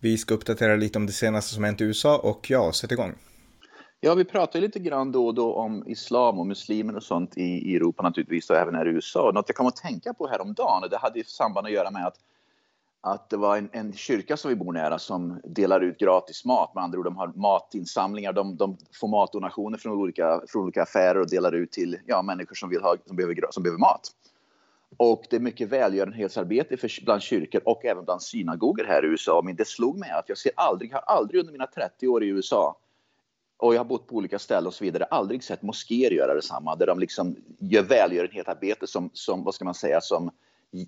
[0.00, 3.14] Vi ska uppdatera lite om det senaste som hänt i USA och ja, sätt igång.
[4.00, 7.42] Ja, vi pratar lite grann då och då om islam och muslimer och sånt i,
[7.42, 9.30] i Europa naturligtvis och även här i USA.
[9.34, 12.06] Något jag kom att tänka på häromdagen, och det hade ju samband att göra med
[12.06, 12.16] att,
[13.00, 16.74] att det var en, en kyrka som vi bor nära som delar ut gratis mat.
[16.74, 21.20] Med andra ord, de har matinsamlingar, de, de får matdonationer från olika, från olika affärer
[21.20, 24.10] och delar ut till ja, människor som, vill ha, som, behöver, som behöver mat.
[24.96, 29.42] Och det är mycket välgörenhetsarbete för, bland kyrkor och även bland synagogor här i USA.
[29.44, 32.28] Men det slog mig att jag ser aldrig, har aldrig under mina 30 år i
[32.28, 32.76] USA
[33.56, 36.76] och jag har bott på olika ställen och så vidare, aldrig sett moskéer göra detsamma.
[36.76, 40.30] Där de liksom gör välgörenhetsarbete som, som, vad ska man säga, som,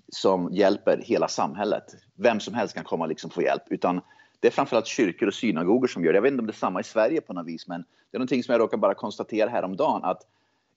[0.09, 1.83] som hjälper hela samhället.
[2.15, 3.63] Vem som helst kan komma och liksom få hjälp.
[3.69, 4.01] Utan
[4.39, 6.17] det är framförallt kyrkor och synagogor som gör det.
[6.17, 7.81] Jag vet inte om det är samma i Sverige på något vis, men
[8.11, 10.21] det är någonting som jag råkar bara konstatera häromdagen att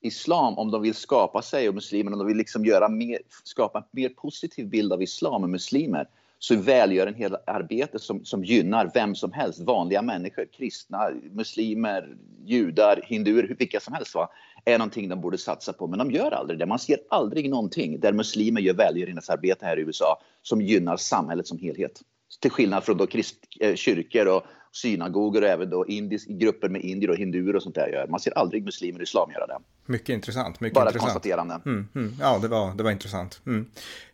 [0.03, 3.79] islam, om de vill skapa sig och muslimer, om de vill liksom göra mer, skapa
[3.79, 8.45] en mer positiv bild av islam och muslimer, så välgör en hel arbete som, som
[8.45, 14.29] gynnar vem som helst, vanliga människor, kristna, muslimer, judar, hinduer, vilka som helst, va?
[14.65, 15.87] är någonting de borde satsa på.
[15.87, 16.67] Men de gör aldrig det.
[16.67, 21.59] Man ser aldrig någonting där muslimer gör välgörenhetsarbete här i USA som gynnar samhället som
[21.59, 22.01] helhet.
[22.41, 24.43] Till skillnad från då krist, eh, kyrkor och
[24.73, 28.07] synagogor och även då indisk, grupper med indier och hinduer och sånt där gör.
[28.07, 29.59] Man ser aldrig muslimer och islam göra det.
[29.87, 30.61] Mycket intressant.
[30.61, 31.13] Mycket Bara intressant.
[31.13, 31.61] konstaterande.
[31.67, 32.15] Mm, mm.
[32.21, 33.41] Ja, det var, det var intressant.
[33.47, 33.67] Mm.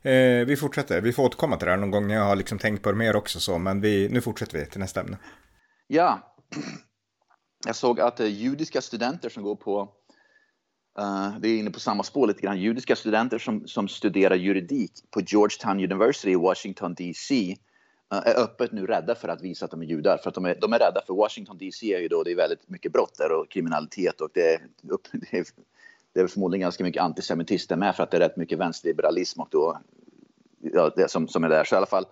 [0.03, 1.01] Eh, vi fortsätter.
[1.01, 2.11] Vi får återkomma till det här någon gång.
[2.11, 4.81] Jag har liksom tänkt på det mer också så, men vi, nu fortsätter vi till
[4.81, 5.19] nästa ämne.
[5.87, 6.37] Ja,
[7.67, 9.81] jag såg att uh, judiska studenter som går på
[11.01, 12.61] uh, det är inne på samma spår lite grann.
[12.61, 17.57] Judiska studenter som, som studerar juridik på Georgetown University i Washington DC
[18.09, 20.19] är öppet nu rädda för att visa att de är judar.
[20.19, 22.37] För att de är, de är rädda för Washington DC är ju då det är
[22.37, 25.45] väldigt mycket brott där och kriminalitet och det, det, är,
[26.13, 29.49] det är förmodligen ganska mycket antisemitism med för att det är rätt mycket vänsterliberalism och
[29.51, 29.79] då,
[30.61, 31.65] ja, det som, som är där.
[31.65, 32.07] Så i alla fall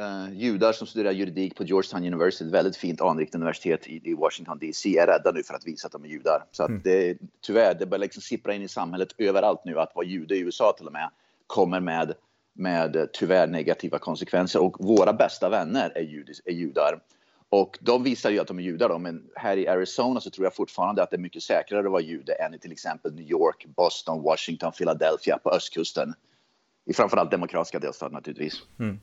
[0.00, 4.14] uh, judar som studerar juridik på Georgetown University, ett väldigt fint anrikt universitet i, i,
[4.14, 6.44] Washington DC, är rädda nu för att visa att de är judar.
[6.52, 6.80] Så att mm.
[6.84, 10.40] det, tyvärr, det börjar liksom sippra in i samhället överallt nu att vara jude i
[10.40, 11.10] USA till och med
[11.46, 12.14] kommer med
[12.56, 14.62] med eh, tyvärr negativa konsekvenser.
[14.62, 17.00] Och våra bästa vänner är, judis, är judar.
[17.48, 20.46] Och de visar ju att de är judar då, men här i Arizona så tror
[20.46, 23.30] jag fortfarande att det är mycket säkrare att vara jude än i till exempel New
[23.30, 26.14] York, Boston, Washington, Philadelphia på östkusten.
[26.86, 28.62] I framförallt demokratiska delstater naturligtvis.
[28.78, 29.00] Mm.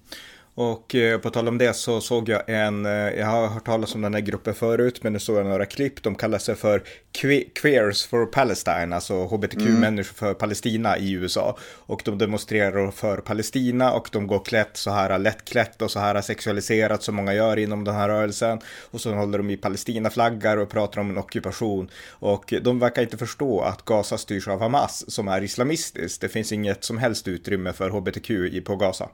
[0.55, 3.95] Och eh, på tal om det så såg jag en, eh, jag har hört talas
[3.95, 6.03] om den här gruppen förut, men nu såg jag några klipp.
[6.03, 10.03] De kallar sig för que Queers for Palestine, alltså hbtq-människor mm.
[10.03, 11.57] för Palestina i USA.
[11.61, 16.21] Och de demonstrerar för Palestina och de går klätt så här lättklätt och så här
[16.21, 18.59] sexualiserat som många gör inom den här rörelsen.
[18.91, 21.89] Och så håller de i Palestina-flaggar och pratar om en ockupation.
[22.09, 26.21] Och de verkar inte förstå att Gaza styrs av Hamas som är islamistiskt.
[26.21, 29.09] Det finns inget som helst utrymme för hbtq på Gaza.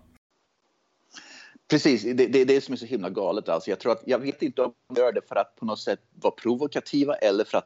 [1.69, 3.49] Precis, det, det är det som är så himla galet.
[3.49, 5.79] Alltså jag, tror att, jag vet inte om de gör det för att på något
[5.79, 7.65] sätt vara provokativa eller för att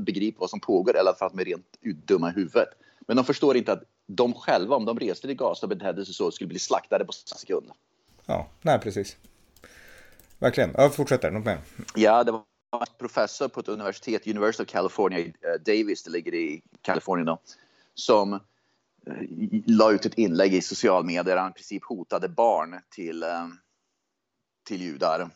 [0.00, 2.68] begripa vad som pågår eller för att de är rent dumma i huvudet.
[3.00, 6.14] Men de förstår inte att de själva, om de reste till Gaza och betedde sig
[6.14, 7.70] så, skulle bli slaktade på sekund.
[8.26, 9.16] Ja, nej precis.
[10.38, 10.70] Verkligen.
[10.74, 11.30] Ja, fortsätter.
[11.30, 11.58] Något mer?
[11.94, 12.42] Ja, det var
[12.80, 15.32] en professor på ett universitet, University of California, uh,
[15.66, 17.38] Davis, det ligger i Kalifornien då,
[17.94, 18.40] som
[19.66, 23.46] la ut ett inlägg i social medier där han i princip hotade barn till, eh,
[24.66, 25.30] till judar.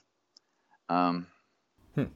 [0.88, 1.26] Um,
[1.94, 2.08] hmm.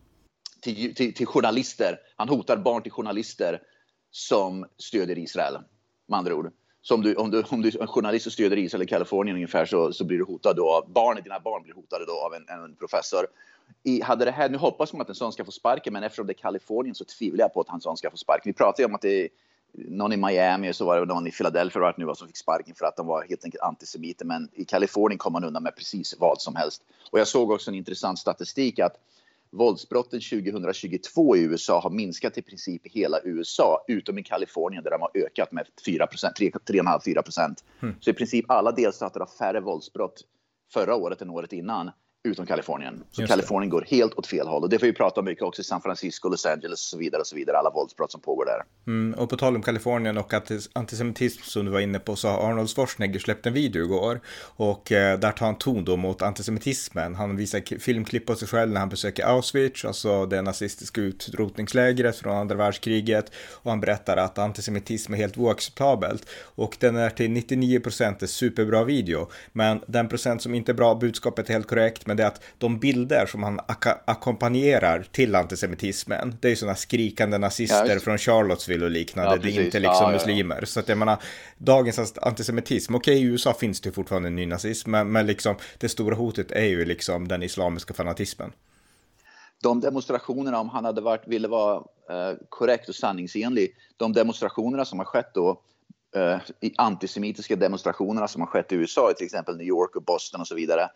[0.60, 1.98] till, till, till, journalister.
[2.16, 3.62] Han hotar barn till journalister
[4.10, 5.58] som stöder Israel,
[6.06, 6.52] med andra ord.
[6.82, 9.66] Så om du, om du, om du är journalist och stöder Israel i Kalifornien ungefär
[9.66, 10.86] så, så blir du hotad då.
[10.88, 13.26] Barnen, dina barn blir hotade då av en, en professor.
[13.82, 16.26] I, hade det här, nu hoppas man att en sån ska få sparken, men eftersom
[16.26, 18.42] det är Kalifornien så tvivlar jag på att en sån ska få sparken.
[18.44, 19.28] Vi pratar ju om att det är
[19.72, 22.74] någon i Miami och så var det någon i Philadelphia vart nu som fick sparken
[22.74, 24.24] för att de var helt enkelt antisemiter.
[24.24, 26.82] Men i Kalifornien kom man undan med precis vad som helst.
[27.10, 28.96] Och jag såg också en intressant statistik att
[29.50, 34.90] våldsbrotten 2022 i USA har minskat i princip i hela USA, utom i Kalifornien där
[34.90, 37.64] de har ökat med 4 3,5-4 procent.
[37.82, 37.94] Mm.
[38.00, 40.22] Så i princip alla delstater har färre våldsbrott
[40.72, 41.90] förra året än året innan
[42.22, 43.04] utom Kalifornien.
[43.10, 44.62] Så Kalifornien går helt åt fel håll.
[44.62, 46.98] Och det får vi prata om mycket också i San Francisco, Los Angeles och så
[46.98, 47.20] vidare.
[47.20, 47.56] och så vidare.
[47.56, 48.62] Alla våldsbrott som pågår där.
[48.86, 50.34] Mm, och på tal om Kalifornien och
[50.72, 54.20] antisemitism som du var inne på så har Arnold Schwarzenegger släppt en video igår.
[54.56, 57.14] Och eh, där tar han ton då mot antisemitismen.
[57.14, 62.36] Han visar filmklipp på sig själv när han besöker Auschwitz, alltså det nazistiska utrotningslägret från
[62.36, 63.32] andra världskriget.
[63.52, 66.28] Och han berättar att antisemitism är helt oacceptabelt.
[66.54, 69.28] Och den är till 99% en superbra video.
[69.52, 72.42] Men den procent som inte är bra, budskapet är helt korrekt men det är att
[72.58, 78.00] de bilder som han ak ackompanjerar till antisemitismen, det är ju sådana skrikande nazister ja,
[78.00, 80.64] från Charlottesville och liknande, ja, det är inte liksom ja, muslimer.
[80.64, 81.22] Så att jag menar,
[81.58, 86.14] dagens antisemitism, okej okay, i USA finns det fortfarande nynazism, men, men liksom det stora
[86.14, 88.52] hotet är ju liksom den islamiska fanatismen.
[89.62, 91.76] De demonstrationerna, om han hade varit, ville vara
[92.10, 95.60] eh, korrekt och sanningsenlig, de demonstrationerna som har skett då,
[96.14, 96.38] eh,
[96.78, 100.54] antisemitiska demonstrationerna som har skett i USA, till exempel New York och Boston och så
[100.54, 100.90] vidare,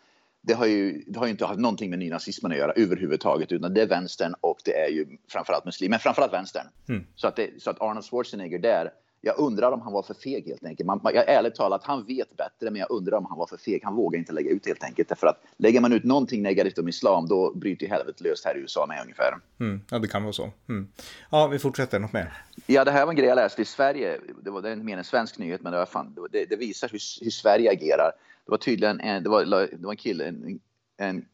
[0.47, 3.73] det har ju, det har ju inte haft någonting med nynazismen att göra överhuvudtaget, utan
[3.73, 6.67] det är vänstern och det är ju framförallt muslimer, men framförallt vänstern.
[6.89, 7.03] Mm.
[7.15, 8.89] Så, att det, så att Arnold Schwarzenegger där,
[9.25, 10.87] jag undrar om han var för feg helt enkelt.
[10.87, 13.81] Man, jag ärligt talat, han vet bättre, men jag undrar om han var för feg.
[13.83, 15.09] Han vågar inte lägga ut helt enkelt.
[15.09, 18.57] Därför att lägger man ut någonting negativt om islam, då bryter ju helvetet löst här
[18.57, 19.33] i USA med ungefär.
[19.59, 19.81] Mm.
[19.91, 20.51] Ja, det kan vara så.
[20.69, 20.87] Mm.
[21.31, 21.99] Ja, vi fortsätter.
[21.99, 22.33] Något mer?
[22.65, 24.19] Ja, det här var en grej jag läste i Sverige.
[24.43, 26.89] Det var, det är mer en svensk nyhet, men det, var fan, det, det visar
[26.89, 28.11] hur, hur Sverige agerar.
[28.45, 30.59] Det var tydligen en, det var, det var en kille, en,
[30.97, 31.25] en,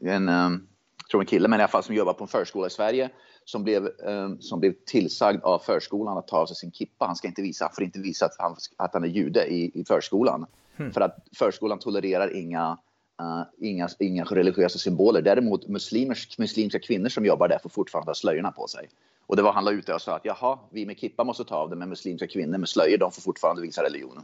[0.00, 0.66] en um,
[1.10, 3.10] tror en kille, men i alla fall som jobbar på en förskola i Sverige
[3.44, 7.06] som blev, um, som blev tillsagd av förskolan att ta av sig sin kippa.
[7.06, 9.80] Han ska inte visa, han får inte visa att han, att han är jude i,
[9.80, 10.46] i förskolan.
[10.76, 10.92] Mm.
[10.92, 12.78] För att förskolan tolererar inga,
[13.22, 15.22] uh, inga, inga religiösa symboler.
[15.22, 18.88] Däremot muslimers, muslimska kvinnor som jobbar där får fortfarande ha slöjorna på sig.
[19.26, 21.54] Och det var han la ut och sa att jaha, vi med kippa måste ta
[21.54, 24.22] av det, men muslimska kvinnor med slöjor, de får fortfarande visa religionen.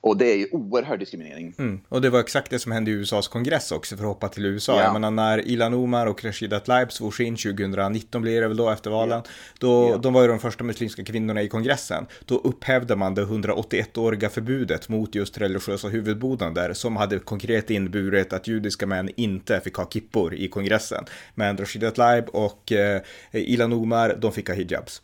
[0.00, 1.54] Och det är ju oerhörd diskriminering.
[1.58, 1.80] Mm.
[1.88, 4.46] Och det var exakt det som hände i USAs kongress också, för att hoppa till
[4.46, 4.76] USA.
[4.76, 4.82] Ja.
[4.82, 8.70] Jag menar när Ilan Omar och Rashida Tlaib svors in 2019 blir det väl då
[8.70, 9.22] efter valen.
[9.24, 9.30] Ja.
[9.58, 9.96] Då, ja.
[9.96, 12.06] De var ju de första muslimska kvinnorna i kongressen.
[12.24, 18.46] Då upphävde man det 181-åriga förbudet mot just religiösa huvudbonader som hade konkret inneburit att
[18.46, 21.04] judiska män inte fick ha kippor i kongressen.
[21.34, 23.02] Men Rashida Tlaib och eh,
[23.32, 25.02] Ilan Omar, de fick ha hijabs.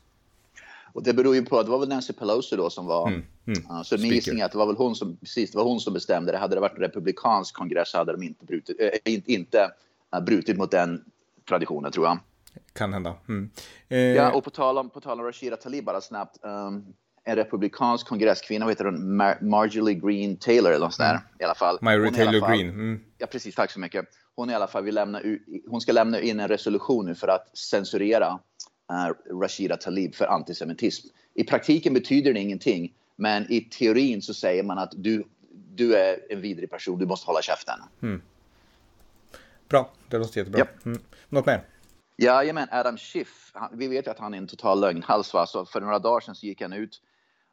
[0.93, 3.09] Och det beror ju på att det var väl Nancy Pelosi då som var...
[3.09, 5.65] Mm, mm, så min gissning är att det var väl hon som, precis, det var
[5.65, 6.39] hon som bestämde det.
[6.39, 9.71] Hade det varit en republikansk kongress hade de inte brutit, äh, inte, inte
[10.17, 11.05] uh, brutit mot den
[11.49, 12.19] traditionen tror jag.
[12.73, 13.15] Kan hända.
[13.29, 13.51] Mm.
[13.89, 13.99] Eh...
[13.99, 16.39] Ja, och på tal om, på tal om Rashida Tlaib bara snabbt.
[16.43, 16.95] Um,
[17.25, 19.17] en republikansk kongresskvinna, vad heter hon?
[19.17, 21.23] Mar Marjorie Green Taylor eller något sånt där mm.
[21.41, 21.79] i alla fall.
[21.81, 22.69] Marjorie Taylor fall, Green.
[22.69, 23.01] Mm.
[23.19, 23.55] Ja, precis.
[23.55, 24.07] Tack så mycket.
[24.37, 25.21] Hon i alla fall vill lämna
[25.69, 28.39] hon ska lämna in en resolution nu för att censurera
[29.41, 31.09] Rashida Tlaib för antisemitism.
[31.35, 35.25] I praktiken betyder det ingenting, men i teorin så säger man att du,
[35.75, 37.81] du är en vidrig person, du måste hålla käften.
[38.03, 38.23] Mm.
[39.69, 40.59] Bra, det låter jättebra.
[40.59, 40.87] Yep.
[40.87, 40.99] Mm.
[41.29, 41.65] Något mer?
[42.17, 43.53] Jajamän, Adam Schiff.
[43.73, 45.35] vi vet ju att han är en total lögnhals.
[45.35, 45.47] Va?
[45.47, 47.03] Så för några dagar sedan så gick han ut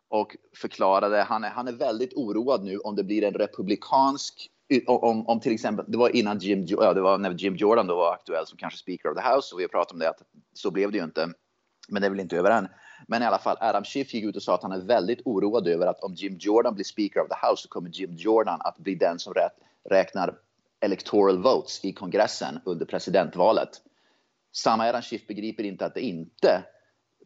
[0.07, 1.23] och förklarade.
[1.23, 4.51] Han är, han är väldigt oroad nu om det blir en republikansk
[4.87, 7.95] om, om till exempel, det var innan Jim, ja, det var när Jim Jordan då
[7.95, 10.21] var aktuell som kanske Speaker of the House och vi har pratat om det att
[10.53, 11.29] så blev det ju inte.
[11.87, 12.67] Men det är väl inte över än.
[13.07, 15.67] Men i alla fall, Adam Schiff gick ut och sa att han är väldigt oroad
[15.67, 18.77] över att om Jim Jordan blir Speaker of the House så kommer Jim Jordan att
[18.77, 19.33] bli den som
[19.89, 20.37] räknar
[20.79, 23.69] electoral votes i kongressen under presidentvalet.
[24.51, 26.63] Samma Adam Schiff begriper inte att det inte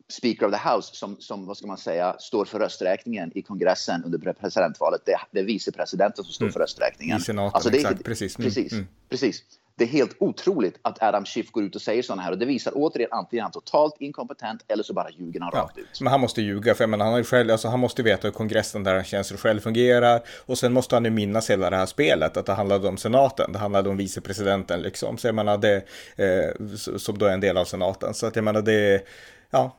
[0.09, 4.03] Speaker of the House som, som vad ska man säga, står för rösträkningen i kongressen
[4.03, 5.01] under presidentvalet.
[5.05, 6.53] Det, det är vicepresidenten som står mm.
[6.53, 7.17] för rösträkningen.
[7.17, 8.03] I senaten, alltså det, exakt.
[8.03, 8.39] Precis.
[8.39, 8.45] Mm.
[8.49, 8.87] Precis, mm.
[9.09, 9.43] precis.
[9.75, 12.45] Det är helt otroligt att Adam Schiff går ut och säger sådana här och det
[12.45, 16.01] visar återigen antingen han totalt inkompetent eller så bara ljuger han ja, rakt ut.
[16.01, 18.31] Men han måste ljuga för jag menar, han, har själv, alltså, han måste veta hur
[18.31, 21.75] kongressen där han känns och själv fungerar och sen måste han ju minnas hela det
[21.75, 25.17] här spelet att det handlade om senaten, det handlade om vicepresidenten liksom.
[25.17, 25.75] Så jag menar det,
[26.15, 26.65] eh,
[26.97, 28.13] som då är en del av senaten.
[28.13, 29.05] Så att jag menar det
[29.51, 29.77] ja,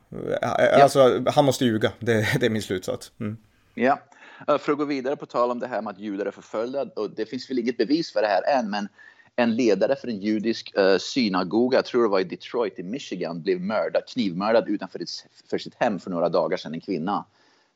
[0.81, 1.91] alltså han måste ljuga.
[1.99, 3.11] Det, det är min slutsats.
[3.19, 3.37] Mm.
[3.73, 3.99] Ja,
[4.47, 6.85] eh, för att gå vidare på tal om det här med att judar är förföljda.
[6.95, 8.87] Och det finns väl inget bevis för det här än, men
[9.35, 13.41] en ledare för en judisk uh, synagoga, jag tror det var i Detroit i Michigan,
[13.41, 15.09] blev mördad, knivmördad utanför ett,
[15.49, 17.25] för sitt hem för några dagar sedan, en kvinna.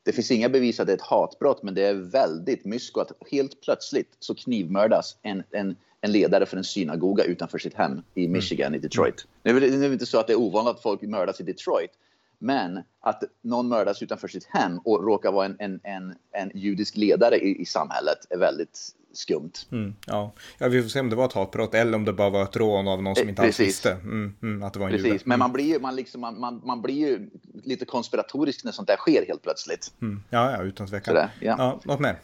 [0.06, 3.12] Det finns inga bevis att det är ett hatbrott, men det är väldigt mysko att
[3.30, 8.24] helt plötsligt så knivmördas en, en en ledare för en synagoga utanför sitt hem i
[8.24, 8.32] mm.
[8.32, 9.26] Michigan, i Detroit.
[9.42, 11.40] Nu är det, nu är det inte så att det är ovanligt att folk mördas
[11.40, 11.90] i Detroit,
[12.38, 16.96] men att någon mördas utanför sitt hem och råkar vara en, en, en, en judisk
[16.96, 19.52] ledare i, i samhället är väldigt skumt.
[19.72, 20.32] Mm, ja.
[20.58, 22.56] ja, vi får se om det var ett hatbrott eller om det bara var ett
[22.56, 25.22] rån av någon som inte alls visste mm, mm, att det var en Precis, jude.
[25.24, 27.30] men man blir, man, liksom, man, man, man, blir ju
[27.66, 29.92] lite konspiratorisk när sånt där sker helt plötsligt.
[30.02, 30.22] Mm.
[30.30, 31.14] Ja, ja, utan tvekan.
[31.14, 31.28] ja.
[31.40, 32.18] Ja, något mer?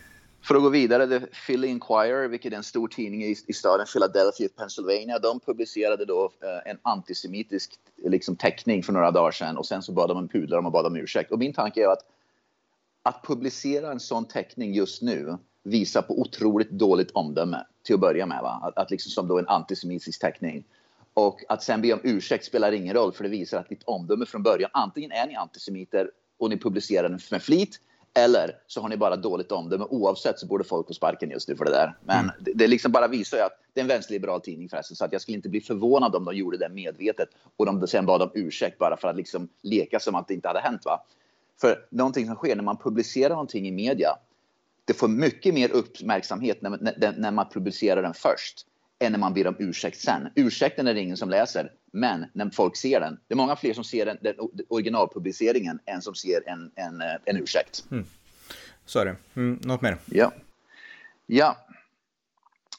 [0.45, 3.87] För att gå vidare, The Philly Inquirer, vilket är en stor tidning i, i staden
[3.93, 7.73] Philadelphia, Pennsylvania, de publicerade då eh, en antisemitisk
[8.05, 10.87] liksom, teckning för några dagar sedan och sen så bad de en pudlar och bad
[10.87, 11.33] om ursäkt.
[11.33, 12.05] Och min tanke är att
[13.03, 18.27] att publicera en sån teckning just nu visar på otroligt dåligt omdöme till att börja
[18.27, 18.43] med.
[18.43, 18.61] Va?
[18.63, 20.65] Att, att liksom som då en antisemitisk teckning.
[21.15, 24.27] Och att sen be om ursäkt spelar ingen roll för det visar att ditt omdöme
[24.27, 27.81] från början, antingen är ni antisemiter och ni publicerar den med flit
[28.15, 29.85] eller så har ni bara dåligt omdöme.
[29.85, 31.97] Oavsett så borde folk få sparken just nu för det där.
[32.05, 32.35] Men mm.
[32.41, 34.97] det, det liksom bara visar ju att det är en vänsterliberal tidning förresten.
[34.97, 38.07] Så att jag skulle inte bli förvånad om de gjorde det medvetet och de sen
[38.07, 40.85] bad om ursäkt bara för att liksom leka som att det inte hade hänt.
[40.85, 41.05] Va?
[41.61, 44.17] För någonting som sker när man publicerar någonting i media,
[44.85, 48.67] det får mycket mer uppmärksamhet när, när, när man publicerar den först
[49.03, 50.29] än när man ber om ursäkt sen.
[50.35, 53.19] Ursäkten är det ingen som läser, men när folk ser den.
[53.29, 54.35] Det är många fler som ser den, den
[54.69, 57.85] originalpubliceringen än som ser en, en, eh, en ursäkt.
[57.91, 58.05] Mm.
[58.85, 59.17] Så är det.
[59.35, 59.99] Mm, något mer?
[60.07, 60.33] Ja.
[61.27, 61.57] Ja.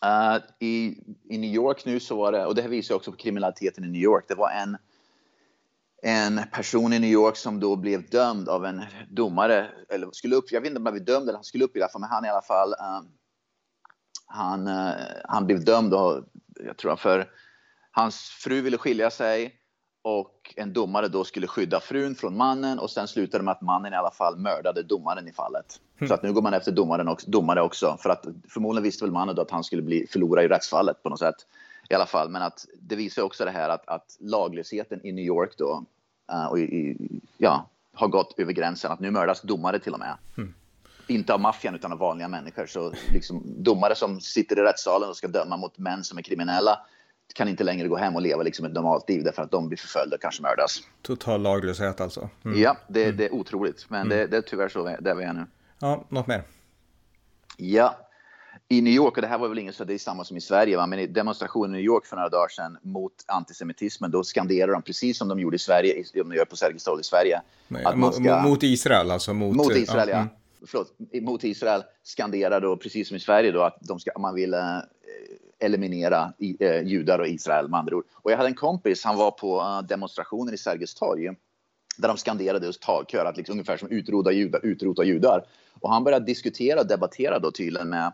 [0.05, 0.97] Uh, i,
[1.29, 3.87] I New York nu så var det, och det här visar också på kriminaliteten i
[3.87, 4.77] New York, det var en
[6.05, 10.51] en person i New York som då blev dömd av en domare, eller skulle upp,
[10.51, 12.09] jag vet inte om han blev dömd eller han skulle upp i alla fall, men
[12.09, 13.07] han i alla fall, um,
[14.33, 16.23] han, uh, han blev dömd och
[16.65, 17.29] jag tror för
[17.91, 19.55] hans fru ville skilja sig
[20.01, 23.61] och en domare då skulle skydda frun från mannen och sen slutade det med att
[23.61, 25.79] mannen i alla fall mördade domaren i fallet.
[25.97, 26.07] Mm.
[26.07, 29.11] Så att nu går man efter domaren också, domare också för att förmodligen visste väl
[29.11, 31.35] mannen då att han skulle bli förlora i rättsfallet på något sätt
[31.89, 32.29] i alla fall.
[32.29, 35.85] Men att det visar också det här att, att laglösheten i New York då
[36.33, 36.97] uh, och i,
[37.37, 38.91] ja, har gått över gränsen.
[38.91, 40.17] Att nu mördas domare till och med.
[40.37, 40.53] Mm.
[41.07, 42.65] Inte av maffian utan av vanliga människor.
[42.65, 46.79] Så liksom, domare som sitter i rättssalen och ska döma mot män som är kriminella
[47.33, 49.77] kan inte längre gå hem och leva liksom ett normalt liv därför att de blir
[49.77, 50.81] förföljda och kanske mördas.
[51.01, 52.29] Total laglöshet alltså?
[52.45, 52.61] Mm.
[52.61, 53.17] Ja, det, mm.
[53.17, 53.85] det, är otroligt.
[53.89, 54.17] Men mm.
[54.17, 55.45] det, det, är tyvärr så där vi är nu.
[55.79, 56.43] Ja, något mer?
[57.57, 57.95] Ja,
[58.67, 60.41] i New York, och det här var väl inget så det är samma som i
[60.41, 60.87] Sverige, va?
[60.87, 64.81] men i demonstrationen i New York för några dagar sedan mot antisemitismen, då skanderar de
[64.81, 67.41] precis som de gjorde i Sverige, de gör på Sergels torg i Sverige.
[67.67, 69.33] Nej, att man ska, mot Israel alltså?
[69.33, 70.17] Mot, mot Israel, ja.
[70.17, 70.27] ja.
[70.67, 74.53] Förlåt, mot Israel skanderar då precis som i Sverige då att de ska, man vill
[74.53, 74.79] eh,
[75.59, 78.05] eliminera i, eh, judar och Israel med andra ord.
[78.13, 81.29] Och jag hade en kompis, han var på eh, uh, demonstrationen i Sergels torg
[81.97, 85.45] där de skanderade just takkör, att liksom, ungefär som utrota judar, utrota judar.
[85.79, 88.13] Och han började diskutera och debattera då tydligen med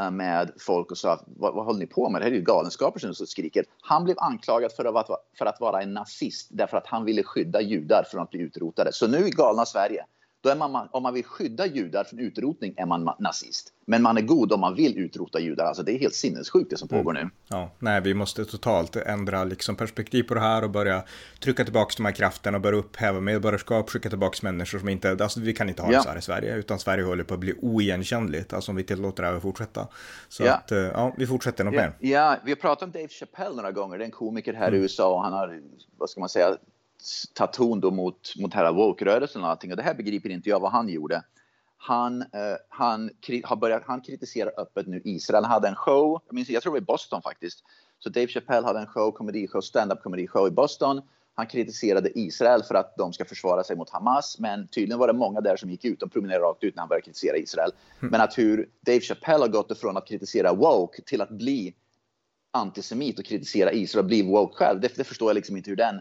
[0.00, 2.20] eh, med folk och sa vad, vad håller ni på med?
[2.20, 3.64] Det här är ju galenskaper som skriker.
[3.80, 7.60] Han blev anklagad för att, för att vara en nazist därför att han ville skydda
[7.60, 8.92] judar från att bli utrotade.
[8.92, 10.04] Så nu i galna Sverige
[10.42, 13.72] då är man, om man vill skydda judar från utrotning är man nazist.
[13.86, 15.64] Men man är god om man vill utrota judar.
[15.64, 17.00] Alltså det är helt sinnessjukt det som mm.
[17.00, 17.30] pågår nu.
[17.48, 21.02] Ja, nej, vi måste totalt ändra liksom perspektiv på det här och börja
[21.40, 25.40] trycka tillbaka de här krafterna och börja upphäva medborgarskap, skicka tillbaka människor som inte, alltså
[25.40, 25.98] vi kan inte ha ja.
[25.98, 28.84] det så här i Sverige, utan Sverige håller på att bli oigenkännligt, alltså om vi
[28.84, 29.88] tillåter det här att fortsätta.
[30.28, 30.54] Så ja.
[30.54, 31.70] att, eh, ja, vi fortsätter ja.
[31.70, 31.92] mer.
[31.98, 34.80] Ja, vi har pratat om Dave Chappelle några gånger, det är en komiker här mm.
[34.80, 35.60] i USA och han har,
[35.98, 36.56] vad ska man säga,
[37.34, 39.70] ta ton då mot, mot här woke-rörelsen och allting.
[39.70, 41.22] Och det här begriper inte jag vad han gjorde.
[41.76, 43.10] Han, eh, han,
[43.44, 45.44] har börjat, han kritiserar öppet nu Israel.
[45.44, 47.64] Han hade en show, jag, minns, jag tror det var i Boston faktiskt.
[47.98, 51.02] Så Dave Chappelle hade en show, komedishow, stand-up komedishow i Boston.
[51.34, 55.12] Han kritiserade Israel för att de ska försvara sig mot Hamas, men tydligen var det
[55.12, 56.00] många där som gick ut.
[56.00, 57.70] De promenerade rakt ut när han började kritisera Israel.
[58.00, 58.10] Mm.
[58.10, 61.74] Men att hur Dave Chappelle har gått ifrån att kritisera woke till att bli
[62.50, 65.76] antisemit och kritisera Israel och bli woke själv, det, det förstår jag liksom inte hur
[65.76, 66.00] den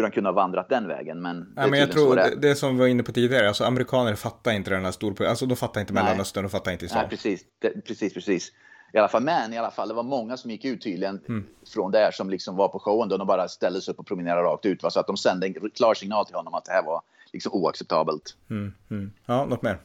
[0.00, 1.22] hur han kunde ha vandrat den vägen.
[1.22, 4.14] Men, ja, men jag tror det, det som vi var inne på tidigare, alltså amerikaner
[4.14, 7.00] fattar inte den här stor, alltså de fattar inte Mellanöstern, de fattar inte islam.
[7.00, 8.52] Nej, precis, det, precis, precis.
[8.92, 11.46] I alla fall, men i alla fall, det var många som gick ut tydligen mm.
[11.74, 14.42] från där som liksom var på showen då de bara ställde sig upp och promenerade
[14.42, 14.82] rakt ut.
[14.82, 14.90] Va?
[14.90, 17.02] Så att de sände en klar signal till honom att det här var
[17.32, 18.36] liksom oacceptabelt.
[18.50, 19.12] Mm, mm.
[19.26, 19.78] Ja, något mer?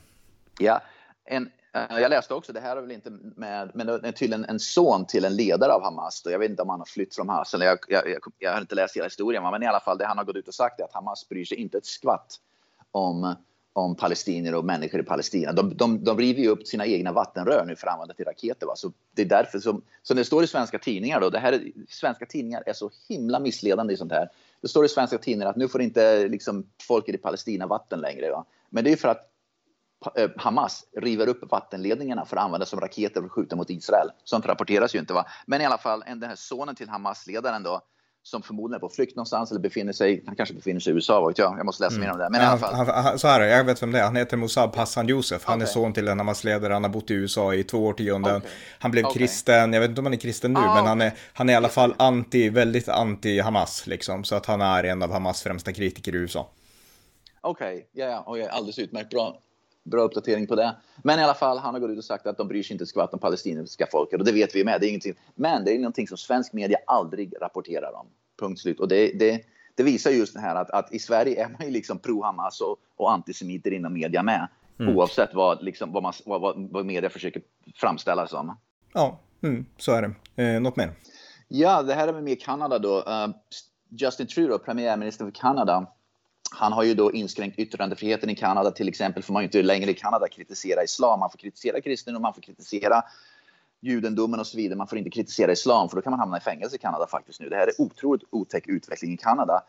[0.60, 0.81] Ja,
[1.25, 4.46] en, Eh, jag läste också, det här är väl inte med, men det är tydligen
[4.46, 6.22] en son till en ledare av Hamas.
[6.24, 6.32] Då.
[6.32, 8.62] Jag vet inte om han har flytt från Hamas, eller jag, jag, jag, jag har
[8.62, 10.79] inte läst hela historien, men i alla fall det han har gått ut och sagt
[10.79, 12.39] är att Hamas bryr sig inte ett skvatt
[12.91, 13.36] om,
[13.74, 15.51] om palestinier och människor i Palestina.
[15.51, 18.67] De, de, de river ju upp sina egna vattenrör nu för att använda till raketer.
[18.67, 18.75] Va?
[18.75, 21.62] Så det är därför som, som det står i svenska tidningar då, det här är,
[21.89, 24.29] svenska tidningar är så himla missledande i sånt här.
[24.62, 28.32] Det står i svenska tidningar att nu får inte liksom, folket i Palestina vatten längre.
[28.32, 28.46] Va?
[28.70, 29.32] Men det är för att
[30.38, 34.09] Hamas river upp vattenledningarna för att använda som raketer för att skjuta mot Israel.
[34.24, 35.13] Sånt rapporteras ju inte.
[35.13, 35.25] Va?
[35.47, 37.81] Men i alla fall, den här sonen till Hamas-ledaren då,
[38.24, 41.27] som förmodligen är på flykt någonstans eller befinner sig, han kanske befinner sig i USA,
[41.27, 41.57] vet jag.
[41.57, 42.07] Jag måste läsa mm.
[42.07, 42.29] mer om det.
[42.29, 42.74] Men i alla fall.
[42.74, 44.03] Han, han, så här, jag vet vem det är.
[44.03, 45.45] Han heter Musab Hassan Youssef.
[45.45, 45.67] Han okay.
[45.67, 46.74] är son till en Hamas-ledare.
[46.74, 48.35] Han har bott i USA i två årtionden.
[48.35, 48.50] Okay.
[48.79, 49.19] Han blev okay.
[49.19, 49.74] kristen.
[49.74, 51.55] Jag vet inte om han är kristen nu, ah, men han är, han är i
[51.55, 54.24] alla fall anti, väldigt anti-Hamas liksom.
[54.24, 56.50] Så att han är en av Hamas främsta kritiker i USA.
[57.41, 59.38] Okej, ja, ja, alldeles utmärkt bra
[59.86, 60.75] bra uppdatering på det.
[61.04, 62.86] Men i alla fall, han har gått ut och sagt att de bryr sig inte
[62.86, 64.82] skvatt om palestinska folket och det vet vi med.
[64.82, 65.13] Det är ingenting.
[65.36, 68.08] Men det är någonting som svensk media aldrig rapporterar om.
[68.39, 68.80] Punkt slut.
[68.80, 69.42] Och det, det,
[69.75, 72.77] det visar just det här att, att i Sverige är man ju liksom pro-Hamas och,
[72.96, 74.48] och antisemiter inom media med.
[74.80, 74.98] Mm.
[74.98, 77.42] Oavsett vad, liksom, vad, man, vad, vad, vad media försöker
[77.75, 78.58] framställa som.
[78.94, 80.44] Ja, mm, så är det.
[80.44, 80.92] Eh, något mer?
[81.48, 82.98] Ja, det här är med Kanada då.
[82.98, 83.27] Uh,
[83.89, 85.88] Justin Trudeau, premiärminister för Kanada,
[86.55, 88.71] han har ju då inskränkt yttrandefriheten i Kanada.
[88.71, 91.19] Till exempel får man ju inte längre i Kanada kritisera islam.
[91.19, 93.03] Man får kritisera kristendom, man får kritisera
[93.81, 94.77] judendomen och så vidare.
[94.77, 97.39] Man får inte kritisera islam för då kan man hamna i fängelse i Kanada faktiskt
[97.39, 97.50] nu.
[97.50, 99.63] Det här är otroligt otäck utveckling i Kanada.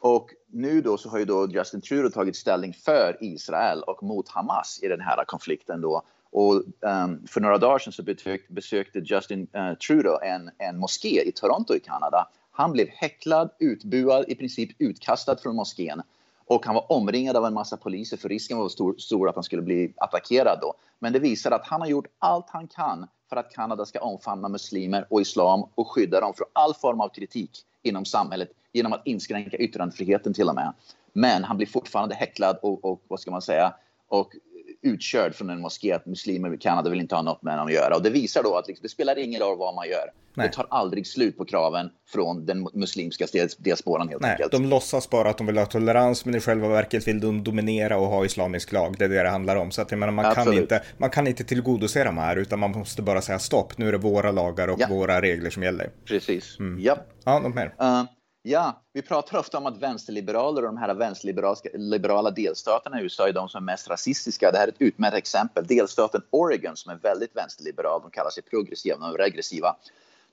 [0.00, 4.28] Och nu då så har ju då Justin Trudeau tagit ställning för Israel och mot
[4.28, 6.02] Hamas i den här konflikten då.
[6.30, 8.02] Och um, för några dagar sedan så
[8.48, 12.28] besökte Justin uh, Trudeau en, en moské i Toronto i Kanada.
[12.50, 16.02] Han blev häcklad, utbuad, i princip utkastad från moskén.
[16.48, 19.44] Och han var omringad av en massa poliser för risken var stor, stor att han
[19.44, 20.74] skulle bli attackerad då.
[20.98, 24.48] Men det visar att han har gjort allt han kan för att Kanada ska omfamna
[24.48, 27.50] muslimer och islam och skydda dem från all form av kritik
[27.82, 30.72] inom samhället genom att inskränka yttrandefriheten till och med.
[31.12, 33.74] Men han blir fortfarande häcklad och, och vad ska man säga,
[34.08, 34.32] och
[34.82, 37.72] utkörd från en moské att muslimer i Kanada vill inte ha något med honom att
[37.72, 37.96] göra.
[37.96, 40.12] Och det visar då att liksom, det spelar ingen roll vad man gör.
[40.34, 40.48] Nej.
[40.48, 43.26] Det tar aldrig slut på kraven från den muslimska
[43.58, 44.52] diasporan helt Nej, enkelt.
[44.52, 47.98] De låtsas bara att de vill ha tolerans men i själva verket vill de dominera
[47.98, 48.94] och ha islamisk lag.
[48.98, 49.70] Det är det det handlar om.
[49.70, 52.70] Så att jag menar, man, kan inte, man kan inte tillgodose de här utan man
[52.70, 53.78] måste bara säga stopp.
[53.78, 54.86] Nu är det våra lagar och ja.
[54.90, 55.90] våra regler som gäller.
[56.04, 56.58] Precis.
[56.58, 56.80] Mm.
[56.80, 56.98] Ja.
[57.24, 57.74] Ja, något mer?
[57.82, 58.04] Uh,
[58.42, 63.32] Ja, vi pratar ofta om att vänsterliberaler och de här vänsterliberala delstaterna i USA är
[63.32, 64.50] de som är mest rasistiska.
[64.52, 65.66] Det här är ett utmärkt exempel.
[65.66, 69.76] Delstaten Oregon som är väldigt vänsterliberal, de kallar sig progressiva och regressiva.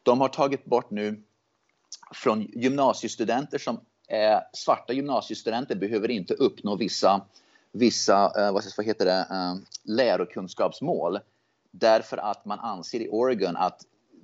[0.04, 1.24] De har tagit bort nu
[2.14, 7.22] från gymnasiestudenter som är svarta gymnasiestudenter behöver inte uppnå vissa,
[7.72, 11.20] vissa eh, vad heter det, eh, lärokunskapsmål
[11.72, 13.82] därför att man anser i Oregon att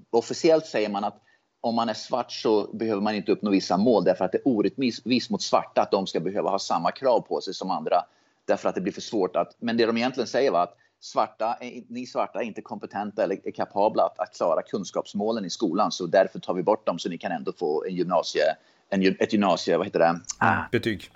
[0.10, 1.22] officiellt säger man att
[1.62, 4.48] om man är svart så behöver man inte uppnå vissa mål därför att det är
[4.48, 8.06] orättvist mot svarta att de ska behöva ha samma krav på sig som andra.
[8.46, 9.56] Därför att det blir för svårt att...
[9.60, 13.52] Men det de egentligen säger var att svarta, ni svarta är inte kompetenta eller är
[13.52, 17.18] kapabla att, att klara kunskapsmålen i skolan så därför tar vi bort dem så ni
[17.18, 18.44] kan ändå få en gymnasie,
[18.90, 20.20] en, ett gymnasie, vad heter det?
[20.38, 20.64] Ah.
[20.72, 21.12] Betyg.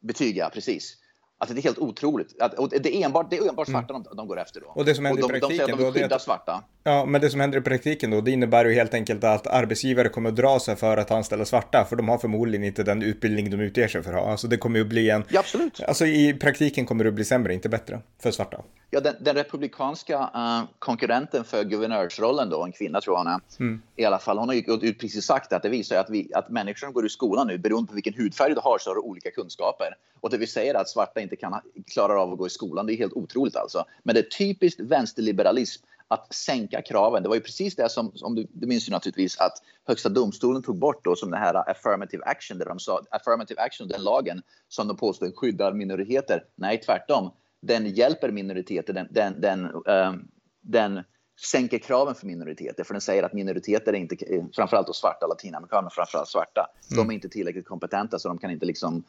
[0.00, 0.96] Betyg, ja precis.
[1.38, 2.42] Alltså det är helt otroligt.
[2.42, 4.02] Att, och det är enbart, det är enbart svarta mm.
[4.02, 4.66] de, de, går efter då.
[4.66, 6.64] Och det som händer de, i praktiken de säger att de vill skydda svarta.
[6.84, 10.08] Ja, men det som händer i praktiken då, det innebär ju helt enkelt att arbetsgivare
[10.08, 13.50] kommer att dra sig för att anställa svarta, för de har förmodligen inte den utbildning
[13.50, 14.30] de utger sig för att ha.
[14.30, 15.24] Alltså det kommer ju bli en...
[15.28, 15.80] Ja, absolut.
[15.82, 18.62] Alltså i praktiken kommer det att bli sämre, inte bättre, för svarta.
[18.90, 23.40] Ja, den, den republikanska uh, konkurrenten för guvernörsrollen då, en kvinna tror jag hon är,
[23.60, 23.82] mm.
[23.96, 26.30] i alla fall, hon har ju gått ut precis sagt att det visar att, vi,
[26.34, 28.94] att människor som går i skolan nu, beroende på vilken hudfärg du har, så har
[28.94, 29.94] du olika kunskaper.
[30.20, 31.60] Och det vi säger att svarta inte kan,
[31.92, 33.84] klarar av att gå i skolan, det är helt otroligt alltså.
[34.02, 37.22] Men det är typiskt vänsterliberalism att sänka kraven.
[37.22, 39.52] Det var ju precis det som, som du, du minns ju naturligtvis att
[39.86, 43.88] Högsta domstolen tog bort då som det här affirmative action, där de sa affirmative action,
[43.88, 46.44] den lagen som de påstod skyddar minoriteter.
[46.54, 47.30] Nej, tvärtom.
[47.60, 48.92] Den hjälper minoriteter.
[48.92, 50.28] Den, den, den, um,
[50.60, 51.02] den
[51.40, 54.16] sänker kraven för minoriteter, för den säger att minoriteter är inte,
[54.56, 57.04] framförallt då svarta latinamerikaner, framförallt svarta, mm.
[57.04, 59.04] de är inte tillräckligt kompetenta så de kan inte liksom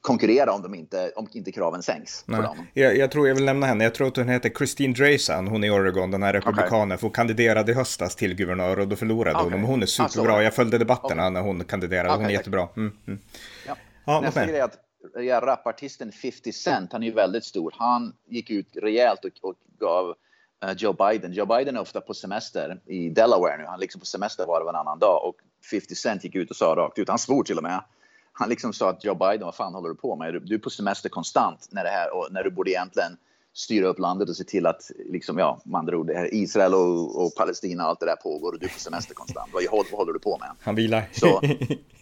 [0.00, 2.24] konkurrera om, de inte, om inte kraven sänks.
[2.24, 2.66] För dem.
[2.74, 3.84] Jag, jag, tror jag vill nämna henne.
[3.84, 5.48] Jag tror att hon heter Christine Dresan.
[5.48, 6.92] Hon är i Oregon, den här republikanen.
[6.92, 6.98] Okay.
[7.00, 9.42] Hon kandiderade i höstas till guvernör och då förlorade okay.
[9.42, 9.52] hon.
[9.52, 10.32] Men hon är superbra.
[10.32, 11.30] Alltså, jag följde debatterna okay.
[11.30, 12.14] när hon kandiderade.
[12.14, 12.68] hon är jättebra.
[12.76, 13.18] Mm, mm.
[13.66, 13.76] Ja.
[14.04, 14.78] Ja, Nästa grej är att
[15.14, 17.74] ja, rapartisten 50 Cent, han är ju väldigt stor.
[17.76, 20.14] Han gick ut rejält och, och gav
[20.64, 21.32] uh, Joe Biden.
[21.32, 23.64] Joe Biden är ofta på semester i Delaware nu.
[23.64, 25.36] Han är liksom på semester var och varannan dag och
[25.70, 27.82] 50 Cent gick ut och sa rakt ut, han svor till och med
[28.38, 30.42] han liksom sa att Joe Biden, vad fan håller du på med?
[30.42, 33.16] Du är på semester konstant när det här och när du borde egentligen
[33.52, 37.34] styra upp landet och se till att, liksom, ja, med andra ord, Israel och, och
[37.34, 39.50] Palestina och allt det där pågår och du är på semester konstant.
[39.52, 40.48] Vad, vad håller du på med?
[40.60, 41.08] Han vilar.
[41.12, 41.40] Så,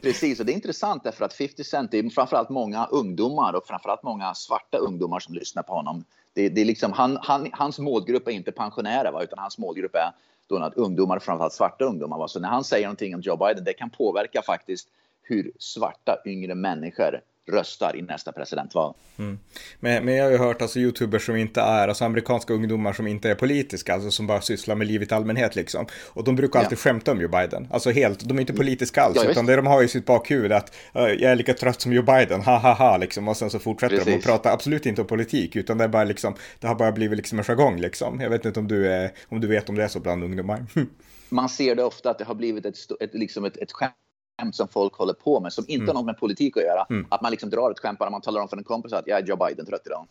[0.03, 3.67] precis, och det är intressant därför att 50 Cent, det är framförallt många ungdomar och
[3.67, 6.05] framförallt många svarta ungdomar som lyssnar på honom.
[6.33, 9.95] Det, det är liksom, han, han, hans målgrupp är inte pensionärer, va, utan hans målgrupp
[9.95, 10.11] är
[10.47, 12.19] då att ungdomar, framförallt svarta ungdomar.
[12.19, 12.29] Va?
[12.29, 14.89] Så när han säger någonting om Joe Biden, det kan påverka faktiskt
[15.29, 18.95] hur svarta yngre människor röstar i nästa presidentval.
[19.19, 19.39] Mm.
[19.81, 23.07] Men, men jag har ju hört alltså youtubers som inte är, alltså amerikanska ungdomar som
[23.07, 25.87] inte är politiska, alltså som bara sysslar med livet i allmänhet liksom.
[26.05, 26.83] Och de brukar alltid ja.
[26.83, 27.69] skämta om Joe Biden.
[27.71, 30.53] Alltså helt, de är inte politiska alls, ja, utan det de har i sitt bakhuvud
[30.53, 33.29] att uh, jag är lika trött som Joe Biden, ha ha ha liksom.
[33.29, 34.13] Och sen så fortsätter Precis.
[34.13, 36.93] de och pratar absolut inte om politik, utan det är bara liksom, det har bara
[36.93, 38.21] blivit liksom en jargong liksom.
[38.21, 40.67] Jag vet inte om du, är, om du vet om det är så bland ungdomar.
[41.29, 44.06] Man ser det ofta att det har blivit ett, ett, liksom ett, ett skämt skämt
[44.53, 45.87] som folk håller på med som inte Mm.
[45.89, 46.87] har något med politik att göra.
[47.09, 49.19] Att man liksom drar ett skämt bara man talar om för en kompis att jag
[49.21, 50.07] är Joe Biden trött idag.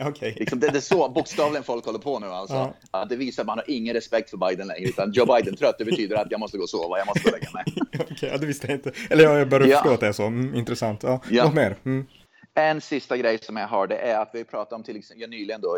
[0.08, 0.36] Okej.
[0.38, 2.54] Liksom, det, det är så bokstavligen folk håller på nu alltså.
[2.54, 2.72] Ja.
[2.90, 4.88] Att det visar att man har ingen respekt för Biden längre.
[4.88, 7.36] Utan Joe Biden trött, det betyder att jag måste gå och sova, jag måste gå
[7.36, 7.64] och lägga mig.
[8.32, 8.92] Ja, det visste jag inte.
[9.10, 9.76] Eller ja, jag börjar Ja.
[9.78, 10.22] förstå att det är så.
[10.26, 11.02] Mm, intressant.
[11.02, 11.44] Ja, Ja.
[11.44, 11.76] Något mer?
[11.84, 12.06] Mm.
[12.54, 15.30] En sista grej som jag har, det är att vi pratade om till exempel, jag
[15.30, 15.68] nyligen då,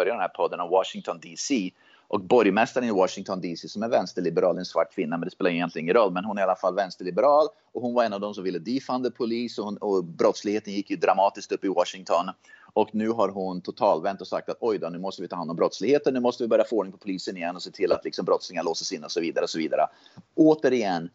[0.00, 1.70] av den här podden om Washington DC.
[2.08, 5.84] Och borgmästaren i Washington DC som är vänsterliberal, en svart kvinna, men det spelar egentligen
[5.84, 6.12] ingen roll.
[6.12, 8.58] Men hon är i alla fall vänsterliberal och hon var en av de som ville
[8.58, 12.30] defunda polis och, hon, och brottsligheten gick ju dramatiskt upp i Washington.
[12.72, 15.50] Och nu har hon totalvänt och sagt att oj då, nu måste vi ta hand
[15.50, 18.04] om brottsligheten, nu måste vi börja få ordning på polisen igen och se till att
[18.04, 19.86] liksom brottslingar låses in och så vidare och så vidare.
[20.34, 21.10] Återigen,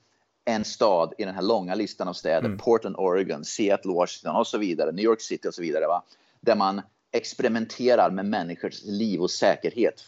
[0.45, 4.57] en stad i den här långa listan av städer, Portland, Oregon, Seattle, Washington och så
[4.57, 6.03] vidare, New York City och så vidare, va?
[6.41, 6.81] där man
[7.13, 10.03] experimenterar med människors liv och säkerhet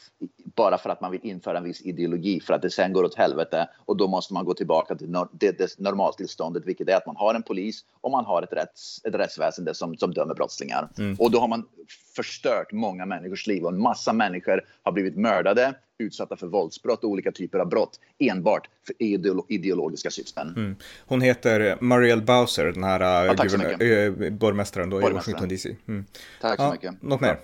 [0.56, 3.16] bara för att man vill införa en viss ideologi för att det sen går åt
[3.16, 7.16] helvete och då måste man gå tillbaka till det, det normaltillståndet vilket är att man
[7.16, 10.90] har en polis och man har ett, rätts, ett rättsväsende som, som dömer brottslingar.
[11.20, 11.68] Och då har man
[12.16, 17.10] förstört många människors liv och en massa människor har blivit mördade, utsatta för våldsbrott och
[17.10, 20.76] olika typer av brott enbart för ideolo- ideologiska syften.
[21.06, 25.14] Hon heter Marielle Bowser, den här guvernör- eh, borgmästaren då i.
[25.14, 25.76] Washington DC.
[25.88, 26.06] Mm.
[26.42, 27.02] Tack så Ja, mycket.
[27.02, 27.38] något mer?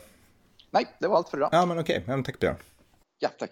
[0.72, 1.50] Nej, det var allt för idag.
[1.52, 2.04] Ja, men okej.
[2.06, 2.56] Ja, men tack Björn.
[3.20, 3.52] Ja, tack.